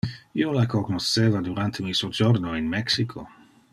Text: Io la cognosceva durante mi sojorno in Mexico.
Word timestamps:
Io 0.39 0.53
la 0.55 0.63
cognosceva 0.71 1.41
durante 1.41 1.83
mi 1.83 1.93
sojorno 1.93 2.57
in 2.57 2.65
Mexico. 2.65 3.27